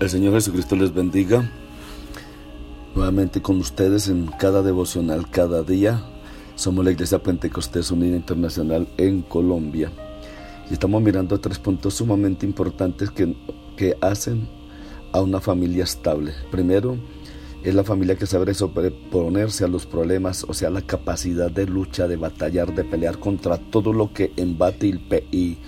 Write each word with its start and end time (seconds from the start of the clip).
El 0.00 0.08
Señor 0.08 0.34
Jesucristo 0.34 0.76
les 0.76 0.94
bendiga 0.94 1.50
nuevamente 2.94 3.42
con 3.42 3.58
ustedes 3.58 4.06
en 4.06 4.28
cada 4.38 4.62
devocional, 4.62 5.28
cada 5.28 5.64
día. 5.64 6.04
Somos 6.54 6.84
la 6.84 6.92
Iglesia 6.92 7.20
Pentecostés 7.20 7.90
Unida 7.90 8.14
Internacional 8.14 8.86
en 8.96 9.22
Colombia 9.22 9.90
y 10.70 10.74
estamos 10.74 11.02
mirando 11.02 11.40
tres 11.40 11.58
puntos 11.58 11.94
sumamente 11.94 12.46
importantes 12.46 13.10
que, 13.10 13.34
que 13.76 13.96
hacen 14.00 14.48
a 15.10 15.20
una 15.20 15.40
familia 15.40 15.82
estable. 15.82 16.32
Primero, 16.52 16.96
es 17.64 17.74
la 17.74 17.82
familia 17.82 18.14
que 18.14 18.26
sabe 18.26 18.54
sobreponerse 18.54 19.64
a 19.64 19.68
los 19.68 19.84
problemas, 19.84 20.44
o 20.48 20.54
sea, 20.54 20.70
la 20.70 20.82
capacidad 20.82 21.50
de 21.50 21.66
lucha, 21.66 22.06
de 22.06 22.14
batallar, 22.16 22.72
de 22.72 22.84
pelear 22.84 23.18
contra 23.18 23.58
todo 23.58 23.92
lo 23.92 24.12
que 24.12 24.32
embate 24.36 24.86
y, 24.86 25.36
y 25.36 25.58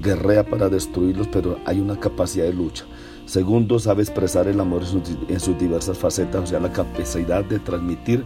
guerrea 0.00 0.46
para 0.46 0.68
destruirlos, 0.68 1.26
pero 1.26 1.58
hay 1.66 1.80
una 1.80 1.98
capacidad 1.98 2.44
de 2.44 2.54
lucha. 2.54 2.84
Segundo, 3.30 3.78
sabe 3.78 4.02
expresar 4.02 4.48
el 4.48 4.58
amor 4.58 4.82
en 5.28 5.38
sus, 5.38 5.56
diversas 5.56 5.96
facetas, 5.96 6.42
o 6.42 6.46
sea, 6.48 6.58
la 6.58 6.72
capacidad 6.72 7.44
de 7.44 7.60
transmitir 7.60 8.24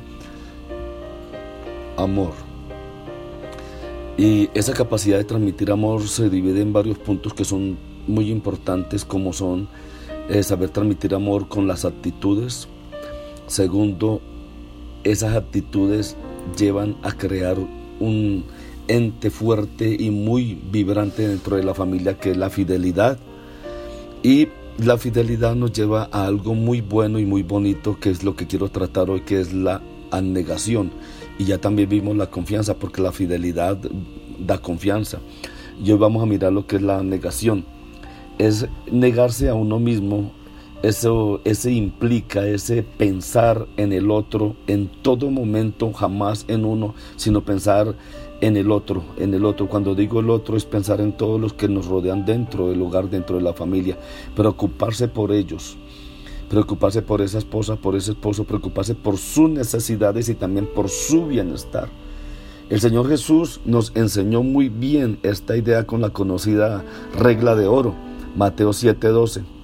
amor. 1.98 2.32
Y 4.16 4.48
esa 4.54 4.72
capacidad 4.72 5.18
de 5.18 5.24
transmitir 5.24 5.70
amor 5.70 6.08
se 6.08 6.30
divide 6.30 6.62
en 6.62 6.72
varios 6.72 6.96
puntos 6.96 7.34
que 7.34 7.44
son 7.44 7.76
muy 8.06 8.30
importantes, 8.30 9.04
como 9.04 9.34
son 9.34 9.68
eh, 10.30 10.42
saber 10.42 10.70
transmitir 10.70 11.14
amor 11.14 11.48
con 11.48 11.66
las 11.66 11.84
actitudes. 11.84 12.66
Segundo, 13.46 14.22
esas 15.02 15.36
actitudes 15.36 16.16
llevan 16.56 16.96
a 17.02 17.12
crear 17.12 17.58
un 18.00 18.46
ente 18.88 19.28
fuerte 19.28 19.94
y 20.00 20.10
muy 20.10 20.58
vibrante 20.72 21.28
dentro 21.28 21.56
de 21.56 21.62
la 21.62 21.74
familia 21.74 22.18
que 22.18 22.30
es 22.30 22.38
la 22.38 22.48
fidelidad. 22.48 23.18
Y 24.22 24.48
la 24.78 24.98
fidelidad 24.98 25.54
nos 25.54 25.72
lleva 25.72 26.08
a 26.10 26.26
algo 26.26 26.54
muy 26.54 26.80
bueno 26.80 27.18
y 27.18 27.26
muy 27.26 27.42
bonito, 27.42 27.98
que 28.00 28.10
es 28.10 28.24
lo 28.24 28.34
que 28.34 28.46
quiero 28.46 28.70
tratar 28.70 29.08
hoy, 29.08 29.20
que 29.20 29.40
es 29.40 29.52
la 29.52 29.80
anegación. 30.10 30.90
Y 31.38 31.44
ya 31.44 31.58
también 31.58 31.88
vimos 31.88 32.16
la 32.16 32.30
confianza, 32.30 32.74
porque 32.74 33.00
la 33.00 33.12
fidelidad 33.12 33.78
da 34.38 34.58
confianza. 34.58 35.18
Y 35.82 35.92
hoy 35.92 35.98
vamos 35.98 36.22
a 36.22 36.26
mirar 36.26 36.52
lo 36.52 36.66
que 36.66 36.76
es 36.76 36.82
la 36.82 37.02
negación. 37.02 37.64
Es 38.38 38.66
negarse 38.90 39.48
a 39.48 39.54
uno 39.54 39.78
mismo. 39.78 40.32
Eso, 40.84 41.40
ese 41.44 41.72
implica 41.72 42.46
ese 42.46 42.82
pensar 42.82 43.66
en 43.78 43.94
el 43.94 44.10
otro 44.10 44.54
en 44.66 44.88
todo 45.00 45.30
momento, 45.30 45.94
jamás 45.94 46.44
en 46.46 46.66
uno, 46.66 46.94
sino 47.16 47.42
pensar 47.42 47.94
en 48.42 48.58
el 48.58 48.70
otro, 48.70 49.02
en 49.16 49.32
el 49.32 49.46
otro. 49.46 49.66
Cuando 49.66 49.94
digo 49.94 50.20
el 50.20 50.28
otro 50.28 50.58
es 50.58 50.66
pensar 50.66 51.00
en 51.00 51.16
todos 51.16 51.40
los 51.40 51.54
que 51.54 51.68
nos 51.68 51.86
rodean 51.86 52.26
dentro 52.26 52.68
del 52.68 52.82
hogar, 52.82 53.08
dentro 53.08 53.38
de 53.38 53.42
la 53.42 53.54
familia, 53.54 53.96
preocuparse 54.36 55.08
por 55.08 55.32
ellos, 55.32 55.78
preocuparse 56.50 57.00
por 57.00 57.22
esa 57.22 57.38
esposa, 57.38 57.76
por 57.76 57.96
ese 57.96 58.10
esposo, 58.10 58.44
preocuparse 58.44 58.94
por 58.94 59.16
sus 59.16 59.48
necesidades 59.48 60.28
y 60.28 60.34
también 60.34 60.66
por 60.66 60.90
su 60.90 61.28
bienestar. 61.28 61.88
El 62.68 62.80
Señor 62.82 63.08
Jesús 63.08 63.62
nos 63.64 63.90
enseñó 63.94 64.42
muy 64.42 64.68
bien 64.68 65.18
esta 65.22 65.56
idea 65.56 65.86
con 65.86 66.02
la 66.02 66.10
conocida 66.10 66.84
regla 67.18 67.54
de 67.54 67.68
oro, 67.68 67.94
Mateo 68.36 68.74
7:12. 68.74 69.63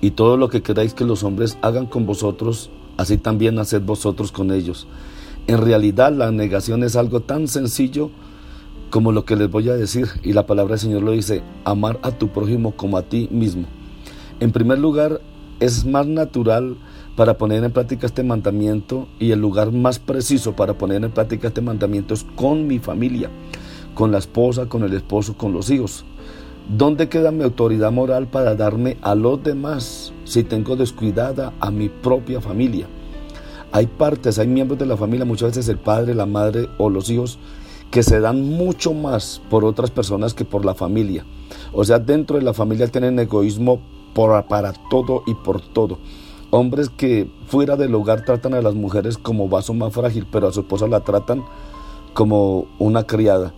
Y 0.00 0.12
todo 0.12 0.36
lo 0.36 0.48
que 0.48 0.62
queráis 0.62 0.94
que 0.94 1.04
los 1.04 1.24
hombres 1.24 1.58
hagan 1.62 1.86
con 1.86 2.06
vosotros, 2.06 2.70
así 2.96 3.18
también 3.18 3.58
haced 3.58 3.82
vosotros 3.82 4.32
con 4.32 4.52
ellos. 4.52 4.86
En 5.46 5.58
realidad 5.58 6.12
la 6.12 6.30
negación 6.30 6.84
es 6.84 6.94
algo 6.94 7.20
tan 7.20 7.48
sencillo 7.48 8.10
como 8.90 9.12
lo 9.12 9.24
que 9.24 9.36
les 9.36 9.50
voy 9.50 9.68
a 9.68 9.74
decir 9.74 10.08
y 10.22 10.32
la 10.32 10.46
palabra 10.46 10.72
del 10.72 10.80
Señor 10.80 11.02
lo 11.02 11.12
dice, 11.12 11.42
amar 11.64 11.98
a 12.02 12.12
tu 12.12 12.28
prójimo 12.28 12.72
como 12.72 12.96
a 12.96 13.02
ti 13.02 13.28
mismo. 13.30 13.66
En 14.40 14.52
primer 14.52 14.78
lugar, 14.78 15.20
es 15.60 15.84
más 15.84 16.06
natural 16.06 16.76
para 17.16 17.36
poner 17.36 17.64
en 17.64 17.72
práctica 17.72 18.06
este 18.06 18.22
mandamiento 18.22 19.08
y 19.18 19.32
el 19.32 19.40
lugar 19.40 19.72
más 19.72 19.98
preciso 19.98 20.54
para 20.54 20.78
poner 20.78 21.02
en 21.02 21.10
práctica 21.10 21.48
este 21.48 21.60
mandamiento 21.60 22.14
es 22.14 22.24
con 22.36 22.66
mi 22.66 22.78
familia, 22.78 23.28
con 23.94 24.12
la 24.12 24.18
esposa, 24.18 24.66
con 24.66 24.84
el 24.84 24.94
esposo, 24.94 25.36
con 25.36 25.52
los 25.52 25.70
hijos. 25.70 26.04
¿Dónde 26.68 27.08
queda 27.08 27.30
mi 27.30 27.44
autoridad 27.44 27.90
moral 27.90 28.26
para 28.26 28.54
darme 28.54 28.98
a 29.00 29.14
los 29.14 29.42
demás 29.42 30.12
si 30.24 30.44
tengo 30.44 30.76
descuidada 30.76 31.54
a 31.60 31.70
mi 31.70 31.88
propia 31.88 32.42
familia? 32.42 32.86
Hay 33.72 33.86
partes, 33.86 34.38
hay 34.38 34.48
miembros 34.48 34.78
de 34.78 34.84
la 34.84 34.98
familia, 34.98 35.24
muchas 35.24 35.52
veces 35.52 35.70
el 35.70 35.78
padre, 35.78 36.14
la 36.14 36.26
madre 36.26 36.68
o 36.76 36.90
los 36.90 37.08
hijos, 37.08 37.38
que 37.90 38.02
se 38.02 38.20
dan 38.20 38.42
mucho 38.42 38.92
más 38.92 39.40
por 39.48 39.64
otras 39.64 39.90
personas 39.90 40.34
que 40.34 40.44
por 40.44 40.66
la 40.66 40.74
familia. 40.74 41.24
O 41.72 41.84
sea, 41.84 41.98
dentro 41.98 42.36
de 42.36 42.42
la 42.42 42.52
familia 42.52 42.86
tienen 42.88 43.18
egoísmo 43.18 43.80
para 44.14 44.74
todo 44.90 45.22
y 45.26 45.32
por 45.32 45.62
todo. 45.62 45.98
Hombres 46.50 46.90
que 46.90 47.30
fuera 47.46 47.76
del 47.76 47.94
hogar 47.94 48.26
tratan 48.26 48.52
a 48.52 48.60
las 48.60 48.74
mujeres 48.74 49.16
como 49.16 49.48
vaso 49.48 49.72
más 49.72 49.94
frágil, 49.94 50.26
pero 50.30 50.48
a 50.48 50.52
su 50.52 50.60
esposa 50.60 50.86
la 50.86 51.00
tratan 51.00 51.42
como 52.12 52.66
una 52.78 53.04
criada. 53.04 53.54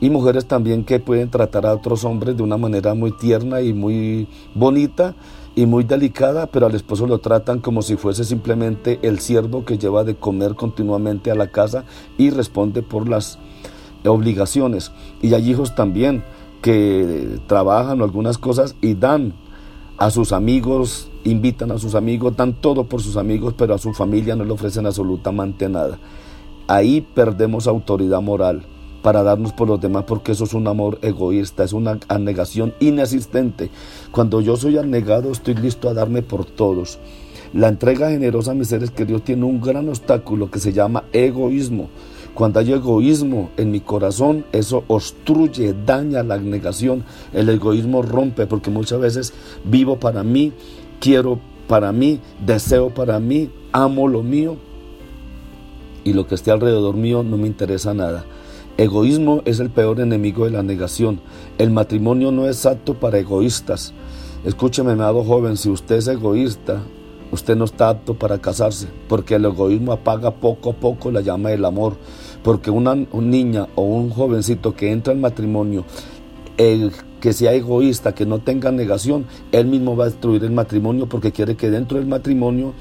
Y 0.00 0.10
mujeres 0.10 0.46
también 0.46 0.84
que 0.84 0.98
pueden 0.98 1.30
tratar 1.30 1.66
a 1.66 1.74
otros 1.74 2.04
hombres 2.04 2.36
de 2.36 2.42
una 2.42 2.56
manera 2.56 2.94
muy 2.94 3.12
tierna 3.12 3.60
y 3.60 3.72
muy 3.72 4.26
bonita, 4.54 5.14
y 5.54 5.66
muy 5.66 5.84
delicada, 5.84 6.46
pero 6.46 6.66
al 6.66 6.74
esposo 6.74 7.06
lo 7.06 7.18
tratan 7.18 7.60
como 7.60 7.82
si 7.82 7.96
fuese 7.96 8.24
simplemente 8.24 8.98
el 9.02 9.18
siervo 9.18 9.64
que 9.64 9.78
lleva 9.78 10.04
de 10.04 10.14
comer 10.14 10.54
continuamente 10.54 11.30
a 11.30 11.34
la 11.34 11.48
casa 11.48 11.84
y 12.18 12.30
responde 12.30 12.82
por 12.82 13.08
las 13.08 13.38
obligaciones. 14.04 14.92
Y 15.20 15.34
hay 15.34 15.50
hijos 15.50 15.74
también 15.74 16.22
que 16.62 17.40
trabajan 17.46 18.00
algunas 18.00 18.38
cosas 18.38 18.76
y 18.80 18.94
dan 18.94 19.34
a 19.98 20.10
sus 20.10 20.32
amigos, 20.32 21.10
invitan 21.24 21.72
a 21.72 21.78
sus 21.78 21.94
amigos, 21.94 22.36
dan 22.36 22.54
todo 22.54 22.84
por 22.84 23.02
sus 23.02 23.16
amigos, 23.16 23.54
pero 23.56 23.74
a 23.74 23.78
su 23.78 23.92
familia 23.92 24.36
no 24.36 24.44
le 24.44 24.52
ofrecen 24.52 24.86
absolutamente 24.86 25.68
nada. 25.68 25.98
Ahí 26.68 27.00
perdemos 27.00 27.66
autoridad 27.66 28.22
moral 28.22 28.62
para 29.02 29.22
darnos 29.22 29.52
por 29.52 29.68
los 29.68 29.80
demás 29.80 30.04
porque 30.06 30.32
eso 30.32 30.44
es 30.44 30.54
un 30.54 30.66
amor 30.66 30.98
egoísta, 31.02 31.64
es 31.64 31.72
una 31.72 31.98
anegación 32.08 32.74
inexistente. 32.80 33.70
Cuando 34.10 34.40
yo 34.40 34.56
soy 34.56 34.78
anegado 34.78 35.32
estoy 35.32 35.54
listo 35.54 35.88
a 35.88 35.94
darme 35.94 36.22
por 36.22 36.44
todos. 36.44 36.98
La 37.52 37.68
entrega 37.68 38.10
generosa 38.10 38.52
a 38.52 38.54
mis 38.54 38.68
seres 38.68 38.90
queridos 38.90 39.24
tiene 39.24 39.44
un 39.44 39.60
gran 39.60 39.88
obstáculo 39.88 40.50
que 40.50 40.60
se 40.60 40.72
llama 40.72 41.04
egoísmo. 41.12 41.88
Cuando 42.34 42.60
hay 42.60 42.72
egoísmo 42.72 43.50
en 43.56 43.72
mi 43.72 43.80
corazón, 43.80 44.44
eso 44.52 44.84
obstruye, 44.86 45.74
daña 45.84 46.22
la 46.22 46.38
negación. 46.38 47.04
El 47.32 47.48
egoísmo 47.48 48.02
rompe 48.02 48.46
porque 48.46 48.70
muchas 48.70 49.00
veces 49.00 49.32
vivo 49.64 49.98
para 49.98 50.22
mí, 50.22 50.52
quiero 51.00 51.40
para 51.66 51.92
mí, 51.92 52.20
deseo 52.44 52.90
para 52.94 53.18
mí, 53.18 53.50
amo 53.72 54.06
lo 54.06 54.22
mío 54.22 54.56
y 56.04 56.12
lo 56.12 56.26
que 56.26 56.34
esté 56.34 56.50
alrededor 56.50 56.96
mío 56.96 57.22
no 57.22 57.36
me 57.36 57.46
interesa 57.46 57.94
nada. 57.94 58.24
Egoísmo 58.76 59.42
es 59.44 59.60
el 59.60 59.70
peor 59.70 60.00
enemigo 60.00 60.46
de 60.46 60.52
la 60.52 60.62
negación. 60.62 61.20
El 61.58 61.70
matrimonio 61.70 62.32
no 62.32 62.48
es 62.48 62.64
apto 62.64 62.94
para 62.94 63.18
egoístas. 63.18 63.92
Escúcheme, 64.44 64.92
amado 64.92 65.22
joven, 65.22 65.56
si 65.56 65.68
usted 65.68 65.96
es 65.96 66.08
egoísta, 66.08 66.80
usted 67.30 67.56
no 67.56 67.64
está 67.64 67.90
apto 67.90 68.14
para 68.14 68.38
casarse, 68.38 68.88
porque 69.06 69.34
el 69.34 69.44
egoísmo 69.44 69.92
apaga 69.92 70.30
poco 70.30 70.70
a 70.70 70.72
poco 70.72 71.10
la 71.10 71.20
llama 71.20 71.50
del 71.50 71.64
amor. 71.64 71.96
Porque 72.42 72.70
una, 72.70 72.94
niña 72.94 73.68
o 73.74 73.82
un 73.82 74.08
jovencito 74.08 74.74
que 74.74 74.90
entra 74.90 75.12
en 75.12 75.20
matrimonio, 75.20 75.84
el 76.56 76.92
que 77.20 77.34
sea 77.34 77.52
egoísta, 77.52 78.14
que 78.14 78.24
no 78.24 78.38
tenga 78.38 78.72
negación, 78.72 79.26
él 79.52 79.66
mismo 79.66 79.94
va 79.94 80.04
a 80.04 80.08
destruir 80.08 80.42
el 80.44 80.52
matrimonio 80.52 81.06
porque 81.06 81.32
quiere 81.32 81.54
que 81.54 81.70
dentro 81.70 81.98
del 81.98 82.06
matrimonio 82.06 82.72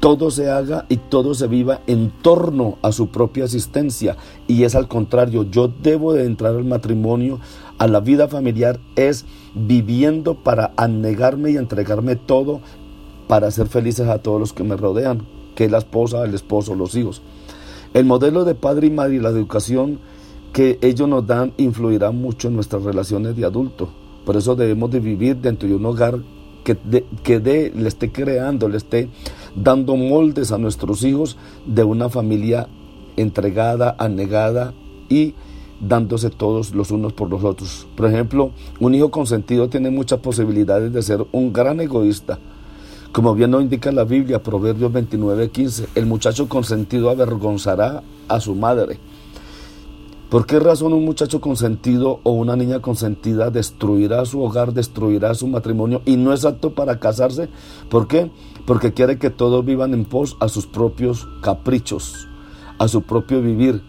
todo 0.00 0.30
se 0.30 0.50
haga 0.50 0.86
y 0.88 0.96
todo 0.96 1.34
se 1.34 1.46
viva 1.46 1.80
en 1.86 2.10
torno 2.22 2.78
a 2.82 2.92
su 2.92 3.08
propia 3.08 3.44
existencia. 3.44 4.16
Y 4.46 4.64
es 4.64 4.74
al 4.74 4.88
contrario, 4.88 5.44
yo 5.50 5.68
debo 5.68 6.12
de 6.12 6.24
entrar 6.24 6.54
al 6.54 6.64
matrimonio, 6.64 7.40
a 7.78 7.86
la 7.86 8.00
vida 8.00 8.28
familiar, 8.28 8.78
es 8.94 9.24
viviendo 9.54 10.34
para 10.34 10.72
anegarme 10.76 11.50
y 11.50 11.56
entregarme 11.56 12.16
todo 12.16 12.60
para 13.26 13.48
hacer 13.48 13.66
felices 13.66 14.08
a 14.08 14.18
todos 14.18 14.38
los 14.38 14.52
que 14.52 14.64
me 14.64 14.76
rodean, 14.76 15.26
que 15.54 15.64
es 15.64 15.70
la 15.70 15.78
esposa, 15.78 16.24
el 16.24 16.34
esposo, 16.34 16.74
los 16.74 16.94
hijos. 16.94 17.22
El 17.94 18.04
modelo 18.04 18.44
de 18.44 18.54
padre 18.54 18.88
y 18.88 18.90
madre 18.90 19.16
y 19.16 19.20
la 19.20 19.30
educación 19.30 19.98
que 20.52 20.78
ellos 20.82 21.08
nos 21.08 21.26
dan 21.26 21.52
influirá 21.56 22.10
mucho 22.12 22.48
en 22.48 22.54
nuestras 22.54 22.82
relaciones 22.82 23.36
de 23.36 23.44
adulto. 23.44 23.88
Por 24.24 24.36
eso 24.36 24.56
debemos 24.56 24.90
de 24.90 25.00
vivir 25.00 25.36
dentro 25.36 25.68
de 25.68 25.74
un 25.74 25.86
hogar 25.86 26.18
que, 26.64 26.76
que 27.22 27.72
le 27.74 27.88
esté 27.88 28.10
creando, 28.10 28.68
le 28.68 28.76
esté 28.76 29.08
dando 29.56 29.96
moldes 29.96 30.52
a 30.52 30.58
nuestros 30.58 31.02
hijos 31.02 31.36
de 31.66 31.82
una 31.82 32.08
familia 32.08 32.68
entregada, 33.16 33.96
anegada 33.98 34.74
y 35.08 35.34
dándose 35.80 36.30
todos 36.30 36.74
los 36.74 36.90
unos 36.90 37.12
por 37.12 37.30
los 37.30 37.44
otros. 37.44 37.86
Por 37.96 38.06
ejemplo, 38.06 38.50
un 38.80 38.94
hijo 38.94 39.10
consentido 39.10 39.68
tiene 39.68 39.90
muchas 39.90 40.20
posibilidades 40.20 40.92
de 40.92 41.02
ser 41.02 41.26
un 41.32 41.52
gran 41.52 41.80
egoísta. 41.80 42.38
Como 43.12 43.34
bien 43.34 43.50
lo 43.50 43.60
indica 43.60 43.92
la 43.92 44.04
Biblia, 44.04 44.42
Proverbios 44.42 44.92
29:15, 44.92 45.86
el 45.94 46.06
muchacho 46.06 46.48
consentido 46.48 47.08
avergonzará 47.08 48.02
a 48.28 48.40
su 48.40 48.54
madre. 48.54 48.98
¿Por 50.30 50.44
qué 50.44 50.58
razón 50.58 50.92
un 50.92 51.04
muchacho 51.04 51.40
consentido 51.40 52.20
o 52.24 52.32
una 52.32 52.56
niña 52.56 52.80
consentida 52.80 53.50
destruirá 53.50 54.24
su 54.24 54.42
hogar, 54.42 54.72
destruirá 54.72 55.34
su 55.34 55.46
matrimonio 55.46 56.02
y 56.04 56.16
no 56.16 56.32
es 56.32 56.44
apto 56.44 56.74
para 56.74 56.98
casarse? 56.98 57.48
¿Por 57.88 58.08
qué? 58.08 58.30
Porque 58.66 58.92
quiere 58.92 59.18
que 59.18 59.30
todos 59.30 59.64
vivan 59.64 59.94
en 59.94 60.04
pos 60.04 60.36
a 60.40 60.48
sus 60.48 60.66
propios 60.66 61.28
caprichos, 61.42 62.26
a 62.78 62.88
su 62.88 63.02
propio 63.02 63.40
vivir 63.40 63.82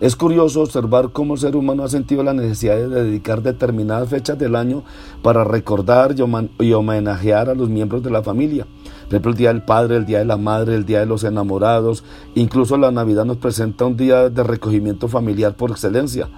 es 0.00 0.14
curioso 0.14 0.62
observar 0.62 1.10
cómo 1.10 1.34
el 1.34 1.40
ser 1.40 1.56
humano 1.56 1.82
ha 1.82 1.88
sentido 1.88 2.22
la 2.22 2.32
necesidad 2.32 2.76
de 2.76 2.88
dedicar 2.88 3.42
determinadas 3.42 4.08
fechas 4.08 4.38
del 4.38 4.54
año 4.54 4.84
para 5.22 5.42
recordar 5.42 6.14
y 6.60 6.72
homenajear 6.72 7.50
a 7.50 7.54
los 7.56 7.68
miembros 7.68 8.04
de 8.04 8.10
la 8.10 8.22
familia. 8.22 8.64
Por 9.08 9.14
ejemplo, 9.14 9.30
el 9.30 9.36
Día 9.38 9.52
del 9.52 9.62
Padre, 9.62 9.96
el 9.96 10.06
Día 10.06 10.18
de 10.18 10.26
la 10.26 10.36
Madre, 10.36 10.74
el 10.74 10.84
Día 10.84 11.00
de 11.00 11.06
los 11.06 11.24
Enamorados. 11.24 12.04
Incluso 12.34 12.76
la 12.76 12.90
Navidad 12.90 13.24
nos 13.24 13.38
presenta 13.38 13.86
un 13.86 13.96
día 13.96 14.28
de 14.28 14.42
recogimiento 14.42 15.08
familiar 15.08 15.56
por 15.56 15.70
excelencia. 15.70 16.28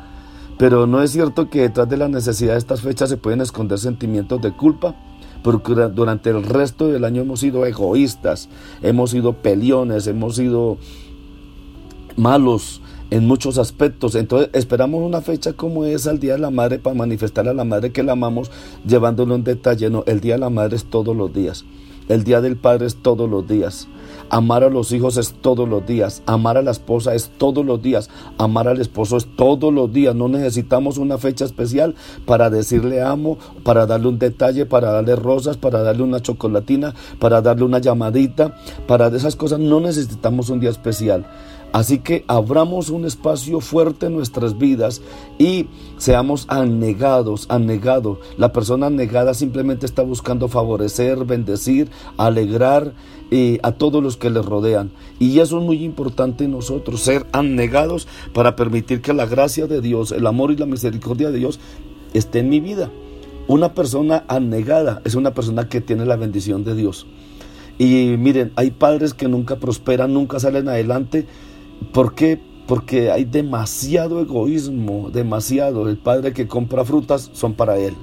Pero 0.56 0.86
no 0.86 1.02
es 1.02 1.10
cierto 1.10 1.50
que 1.50 1.62
detrás 1.62 1.88
de 1.88 1.96
la 1.96 2.08
necesidad 2.08 2.52
de 2.52 2.58
estas 2.58 2.82
fechas 2.82 3.08
se 3.08 3.16
pueden 3.16 3.40
esconder 3.40 3.78
sentimientos 3.78 4.40
de 4.40 4.52
culpa 4.52 4.94
porque 5.42 5.72
durante 5.72 6.30
el 6.30 6.42
resto 6.42 6.88
del 6.88 7.04
año 7.04 7.22
hemos 7.22 7.40
sido 7.40 7.64
egoístas, 7.64 8.48
hemos 8.82 9.10
sido 9.10 9.32
peliones, 9.34 10.06
hemos 10.06 10.36
sido 10.36 10.76
malos, 12.16 12.82
en 13.10 13.26
muchos 13.26 13.58
aspectos. 13.58 14.14
Entonces 14.14 14.50
esperamos 14.52 15.02
una 15.02 15.20
fecha 15.20 15.52
como 15.52 15.84
esa, 15.84 16.10
el 16.10 16.20
Día 16.20 16.34
de 16.34 16.38
la 16.38 16.50
Madre, 16.50 16.78
para 16.78 16.94
manifestar 16.94 17.48
a 17.48 17.54
la 17.54 17.64
Madre 17.64 17.92
que 17.92 18.02
la 18.02 18.12
amamos, 18.12 18.50
llevándolo 18.86 19.34
en 19.34 19.44
detalle. 19.44 19.90
No, 19.90 20.04
el 20.06 20.20
Día 20.20 20.34
de 20.34 20.40
la 20.40 20.50
Madre 20.50 20.76
es 20.76 20.84
todos 20.84 21.16
los 21.16 21.32
días. 21.32 21.64
El 22.10 22.24
Día 22.24 22.40
del 22.40 22.56
Padre 22.56 22.86
es 22.86 22.96
todos 22.96 23.30
los 23.30 23.46
días. 23.46 23.86
Amar 24.30 24.64
a 24.64 24.68
los 24.68 24.90
hijos 24.90 25.16
es 25.16 25.32
todos 25.32 25.68
los 25.68 25.86
días. 25.86 26.24
Amar 26.26 26.56
a 26.56 26.62
la 26.62 26.72
esposa 26.72 27.14
es 27.14 27.30
todos 27.38 27.64
los 27.64 27.80
días. 27.80 28.10
Amar 28.36 28.66
al 28.66 28.80
esposo 28.80 29.16
es 29.16 29.28
todos 29.36 29.72
los 29.72 29.92
días. 29.92 30.16
No 30.16 30.26
necesitamos 30.26 30.98
una 30.98 31.18
fecha 31.18 31.44
especial 31.44 31.94
para 32.26 32.50
decirle 32.50 33.00
amo, 33.00 33.38
para 33.62 33.86
darle 33.86 34.08
un 34.08 34.18
detalle, 34.18 34.66
para 34.66 34.90
darle 34.90 35.14
rosas, 35.14 35.56
para 35.56 35.84
darle 35.84 36.02
una 36.02 36.20
chocolatina, 36.20 36.96
para 37.20 37.42
darle 37.42 37.62
una 37.62 37.78
llamadita. 37.78 38.56
Para 38.88 39.06
esas 39.06 39.36
cosas 39.36 39.60
no 39.60 39.78
necesitamos 39.78 40.50
un 40.50 40.58
día 40.58 40.70
especial. 40.70 41.26
Así 41.72 41.98
que 41.98 42.24
abramos 42.26 42.90
un 42.90 43.04
espacio 43.04 43.60
fuerte 43.60 44.06
en 44.06 44.14
nuestras 44.14 44.58
vidas 44.58 45.02
y 45.38 45.66
seamos 45.98 46.46
anegados, 46.48 47.46
anegados. 47.48 48.18
La 48.36 48.52
persona 48.52 48.86
anegada 48.86 49.34
simplemente 49.34 49.86
está 49.86 50.02
buscando 50.02 50.48
favorecer, 50.48 51.24
bendecir, 51.24 51.88
alegrar 52.16 52.94
eh, 53.30 53.60
a 53.62 53.72
todos 53.72 54.02
los 54.02 54.16
que 54.16 54.30
le 54.30 54.42
rodean. 54.42 54.90
Y 55.20 55.38
eso 55.38 55.58
es 55.58 55.64
muy 55.64 55.84
importante 55.84 56.48
nosotros, 56.48 57.02
ser 57.02 57.26
anegados 57.30 58.08
para 58.34 58.56
permitir 58.56 59.00
que 59.00 59.12
la 59.12 59.26
gracia 59.26 59.68
de 59.68 59.80
Dios, 59.80 60.10
el 60.10 60.26
amor 60.26 60.50
y 60.50 60.56
la 60.56 60.66
misericordia 60.66 61.30
de 61.30 61.38
Dios 61.38 61.60
esté 62.14 62.40
en 62.40 62.48
mi 62.48 62.58
vida. 62.58 62.90
Una 63.46 63.74
persona 63.74 64.24
anegada 64.26 65.02
es 65.04 65.14
una 65.14 65.34
persona 65.34 65.68
que 65.68 65.80
tiene 65.80 66.04
la 66.04 66.16
bendición 66.16 66.64
de 66.64 66.74
Dios. 66.74 67.06
Y 67.78 68.16
miren, 68.18 68.52
hay 68.56 68.72
padres 68.72 69.14
que 69.14 69.28
nunca 69.28 69.56
prosperan, 69.56 70.12
nunca 70.12 70.38
salen 70.38 70.68
adelante 70.68 71.26
¿Por 71.92 72.14
qué? 72.14 72.40
Porque 72.66 73.10
hay 73.10 73.24
demasiado 73.24 74.20
egoísmo, 74.20 75.10
demasiado. 75.10 75.88
El 75.88 75.98
padre 75.98 76.32
que 76.32 76.46
compra 76.46 76.84
frutas 76.84 77.30
son 77.32 77.54
para 77.54 77.78
él. 77.78 77.96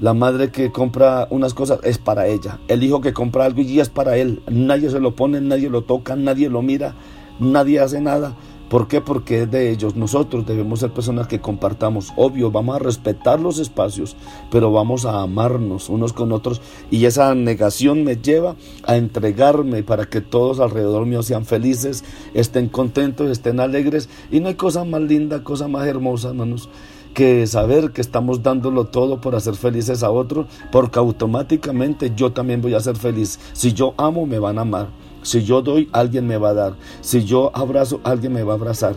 La 0.00 0.14
madre 0.14 0.50
que 0.50 0.72
compra 0.72 1.28
unas 1.30 1.54
cosas 1.54 1.78
es 1.84 1.96
para 1.98 2.26
ella. 2.26 2.58
El 2.66 2.82
hijo 2.82 3.00
que 3.00 3.12
compra 3.12 3.44
algo 3.44 3.62
y 3.62 3.78
es 3.78 3.88
para 3.88 4.16
él. 4.16 4.42
Nadie 4.50 4.90
se 4.90 4.98
lo 4.98 5.14
pone, 5.14 5.40
nadie 5.40 5.70
lo 5.70 5.82
toca, 5.82 6.16
nadie 6.16 6.48
lo 6.48 6.60
mira, 6.60 6.96
nadie 7.38 7.78
hace 7.78 8.00
nada. 8.00 8.34
¿Por 8.72 8.88
qué? 8.88 9.02
Porque 9.02 9.42
es 9.42 9.50
de 9.50 9.70
ellos. 9.70 9.96
Nosotros 9.96 10.46
debemos 10.46 10.80
ser 10.80 10.94
personas 10.94 11.26
que 11.26 11.42
compartamos. 11.42 12.10
Obvio, 12.16 12.50
vamos 12.50 12.76
a 12.76 12.78
respetar 12.78 13.38
los 13.38 13.58
espacios, 13.58 14.16
pero 14.50 14.72
vamos 14.72 15.04
a 15.04 15.20
amarnos 15.20 15.90
unos 15.90 16.14
con 16.14 16.32
otros. 16.32 16.62
Y 16.90 17.04
esa 17.04 17.34
negación 17.34 18.02
me 18.02 18.16
lleva 18.16 18.56
a 18.84 18.96
entregarme 18.96 19.82
para 19.82 20.06
que 20.06 20.22
todos 20.22 20.58
alrededor 20.58 21.04
mío 21.04 21.22
sean 21.22 21.44
felices, 21.44 22.02
estén 22.32 22.70
contentos, 22.70 23.28
estén 23.28 23.60
alegres. 23.60 24.08
Y 24.30 24.40
no 24.40 24.48
hay 24.48 24.54
cosa 24.54 24.86
más 24.86 25.02
linda, 25.02 25.44
cosa 25.44 25.68
más 25.68 25.86
hermosa, 25.86 26.30
hermanos 26.30 26.70
que 27.12 27.46
saber 27.46 27.90
que 27.90 28.00
estamos 28.00 28.42
dándolo 28.42 28.86
todo 28.86 29.20
por 29.20 29.34
hacer 29.34 29.54
felices 29.54 30.02
a 30.02 30.10
otros, 30.10 30.46
porque 30.70 30.98
automáticamente 30.98 32.12
yo 32.16 32.32
también 32.32 32.62
voy 32.62 32.72
a 32.72 32.80
ser 32.80 32.96
feliz. 32.96 33.38
Si 33.52 33.74
yo 33.74 33.92
amo, 33.98 34.24
me 34.24 34.38
van 34.38 34.56
a 34.56 34.62
amar. 34.62 35.01
Si 35.22 35.44
yo 35.44 35.62
doy, 35.62 35.88
alguien 35.92 36.26
me 36.26 36.36
va 36.36 36.50
a 36.50 36.54
dar. 36.54 36.76
Si 37.00 37.24
yo 37.24 37.50
abrazo, 37.54 38.00
alguien 38.04 38.32
me 38.32 38.42
va 38.42 38.52
a 38.52 38.56
abrazar. 38.56 38.96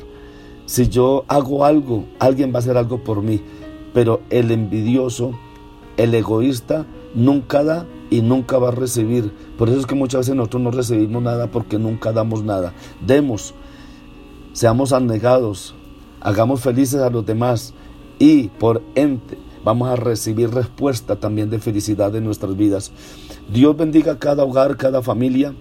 Si 0.65 0.89
yo 0.89 1.25
hago 1.27 1.65
algo, 1.65 2.05
alguien 2.19 2.51
va 2.51 2.55
a 2.55 2.59
hacer 2.59 2.77
algo 2.77 3.03
por 3.03 3.21
mí. 3.21 3.41
Pero 3.93 4.21
el 4.29 4.51
envidioso, 4.51 5.31
el 5.97 6.13
egoísta, 6.15 6.85
nunca 7.13 7.63
da 7.63 7.85
y 8.09 8.21
nunca 8.21 8.57
va 8.57 8.69
a 8.69 8.71
recibir. 8.71 9.31
Por 9.57 9.69
eso 9.69 9.79
es 9.79 9.85
que 9.85 9.95
muchas 9.95 10.21
veces 10.21 10.35
nosotros 10.35 10.63
no 10.63 10.71
recibimos 10.71 11.21
nada 11.21 11.47
porque 11.51 11.79
nunca 11.79 12.11
damos 12.11 12.43
nada. 12.43 12.73
Demos, 13.05 13.53
seamos 14.53 14.91
anegados, 14.93 15.75
hagamos 16.21 16.61
felices 16.61 17.01
a 17.01 17.09
los 17.09 17.25
demás 17.25 17.73
y 18.19 18.47
por 18.47 18.81
ente 18.95 19.37
vamos 19.63 19.89
a 19.89 19.95
recibir 19.95 20.51
respuesta 20.51 21.15
también 21.15 21.49
de 21.49 21.59
felicidad 21.59 22.15
en 22.15 22.23
nuestras 22.23 22.55
vidas. 22.55 22.91
Dios 23.51 23.75
bendiga 23.75 24.19
cada 24.19 24.43
hogar, 24.43 24.77
cada 24.77 25.01
familia. 25.01 25.53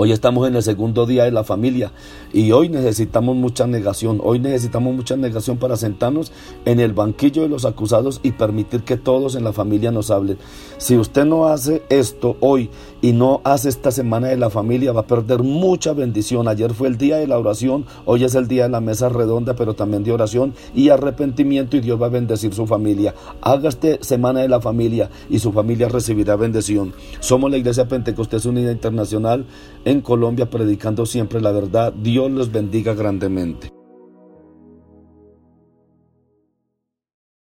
Hoy 0.00 0.12
estamos 0.12 0.46
en 0.46 0.54
el 0.54 0.62
segundo 0.62 1.06
día 1.06 1.24
de 1.24 1.32
la 1.32 1.42
familia 1.42 1.90
y 2.32 2.52
hoy 2.52 2.68
necesitamos 2.68 3.34
mucha 3.34 3.66
negación. 3.66 4.20
Hoy 4.22 4.38
necesitamos 4.38 4.94
mucha 4.94 5.16
negación 5.16 5.56
para 5.56 5.76
sentarnos 5.76 6.30
en 6.66 6.78
el 6.78 6.92
banquillo 6.92 7.42
de 7.42 7.48
los 7.48 7.64
acusados 7.64 8.20
y 8.22 8.30
permitir 8.30 8.84
que 8.84 8.96
todos 8.96 9.34
en 9.34 9.42
la 9.42 9.52
familia 9.52 9.90
nos 9.90 10.12
hablen. 10.12 10.38
Si 10.76 10.96
usted 10.96 11.24
no 11.24 11.48
hace 11.48 11.82
esto 11.88 12.36
hoy 12.38 12.70
y 13.02 13.10
no 13.10 13.40
hace 13.42 13.70
esta 13.70 13.90
semana 13.90 14.28
de 14.28 14.36
la 14.36 14.50
familia, 14.50 14.92
va 14.92 15.00
a 15.00 15.06
perder 15.08 15.42
mucha 15.42 15.94
bendición. 15.94 16.46
Ayer 16.46 16.74
fue 16.74 16.86
el 16.86 16.96
día 16.96 17.16
de 17.16 17.26
la 17.26 17.36
oración, 17.36 17.84
hoy 18.04 18.22
es 18.22 18.36
el 18.36 18.46
día 18.46 18.62
de 18.62 18.68
la 18.68 18.80
mesa 18.80 19.08
redonda, 19.08 19.56
pero 19.56 19.74
también 19.74 20.04
de 20.04 20.12
oración 20.12 20.54
y 20.76 20.90
arrepentimiento 20.90 21.76
y 21.76 21.80
Dios 21.80 22.00
va 22.00 22.06
a 22.06 22.10
bendecir 22.10 22.54
su 22.54 22.68
familia. 22.68 23.16
Haga 23.40 23.68
esta 23.68 24.00
semana 24.02 24.42
de 24.42 24.48
la 24.48 24.60
familia 24.60 25.10
y 25.28 25.40
su 25.40 25.50
familia 25.50 25.88
recibirá 25.88 26.36
bendición. 26.36 26.94
Somos 27.18 27.50
la 27.50 27.56
Iglesia 27.56 27.88
Pentecostés 27.88 28.46
Unida 28.46 28.70
Internacional 28.70 29.44
en 29.88 30.02
Colombia 30.02 30.50
predicando 30.50 31.06
siempre 31.06 31.40
la 31.40 31.50
verdad. 31.50 31.92
Dios 31.92 32.30
los 32.30 32.52
bendiga 32.52 32.94
grandemente. 32.94 33.77